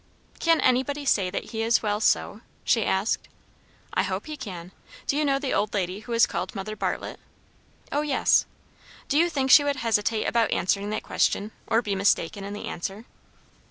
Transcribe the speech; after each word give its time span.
"Can 0.39 0.59
anybody 0.61 1.05
say 1.05 1.29
that 1.29 1.51
he 1.51 1.61
is 1.61 1.83
well 1.83 1.99
so?" 1.99 2.41
she 2.63 2.83
asked. 2.83 3.27
"I 3.93 4.01
hope 4.01 4.25
he 4.25 4.35
can. 4.35 4.71
Do 5.05 5.15
you 5.15 5.23
know 5.23 5.37
the 5.37 5.53
old 5.53 5.75
lady 5.75 5.99
who 5.99 6.13
is 6.13 6.25
called 6.25 6.55
Mother 6.55 6.75
Bartlett?" 6.75 7.19
"O 7.91 8.01
yes." 8.01 8.47
"Do 9.09 9.15
you 9.19 9.29
think 9.29 9.51
she 9.51 9.63
would 9.63 9.75
hesitate 9.75 10.23
about 10.25 10.49
answering 10.49 10.89
that 10.89 11.03
question? 11.03 11.51
or 11.67 11.83
be 11.83 11.93
mistaken 11.93 12.43
in 12.43 12.53
the 12.53 12.65
answer?" 12.65 13.05